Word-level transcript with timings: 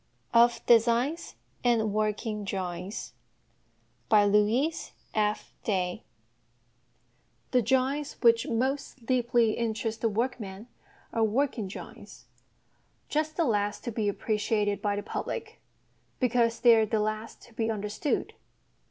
OF 0.33 0.65
DESIGNS 0.65 1.35
AND 1.63 1.93
WORKING 1.93 2.43
DRAWINGS 2.43 3.13
The 4.09 6.01
drawings 7.63 8.13
which 8.21 8.47
most 8.47 9.05
deeply 9.05 9.51
interest 9.51 10.01
the 10.01 10.09
workman 10.09 10.67
are 11.13 11.23
working 11.23 11.67
drawings 11.67 12.25
just 13.09 13.37
the 13.37 13.45
last 13.45 13.83
to 13.83 13.91
be 13.91 14.09
appreciated 14.09 14.81
by 14.81 14.95
the 14.95 15.03
public, 15.03 15.61
because 16.19 16.59
they 16.61 16.75
are 16.77 16.87
the 16.87 16.99
last 16.99 17.43
to 17.43 17.53
be 17.53 17.69
understood. 17.69 18.33